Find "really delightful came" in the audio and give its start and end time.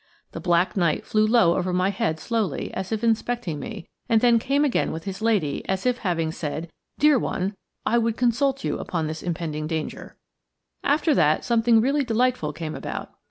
11.81-12.73